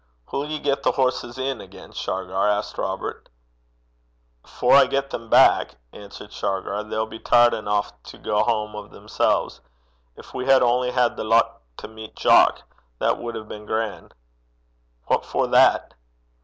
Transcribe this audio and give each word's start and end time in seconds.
'Hoo 0.31 0.43
'ill 0.43 0.49
ye 0.49 0.57
get 0.59 0.81
the 0.81 0.93
horse 0.93 1.19
(plural) 1.21 1.37
in 1.47 1.61
again, 1.61 1.91
Shargar?' 1.91 2.47
asked 2.49 2.79
Robert. 2.79 3.29
'Afore 4.43 4.73
I 4.75 4.87
get 4.87 5.11
them 5.11 5.29
back,' 5.29 5.75
answered 5.93 6.33
Shargar, 6.33 6.81
'they'll 6.83 7.05
be 7.05 7.19
tired 7.19 7.53
eneuch 7.53 7.91
to 8.05 8.17
gang 8.17 8.43
hame 8.45 8.75
o' 8.75 8.87
themsel's. 8.87 9.61
Gin 10.19 10.25
we 10.33 10.47
had 10.47 10.63
only 10.63 10.89
had 10.89 11.15
the 11.17 11.23
luck 11.23 11.61
to 11.77 11.87
meet 11.87 12.15
Jock! 12.15 12.63
that 12.97 13.19
wad 13.19 13.35
hae 13.35 13.43
been 13.43 13.67
gran'.' 13.67 14.09
'What 15.05 15.23
for 15.23 15.45
that?' 15.45 15.93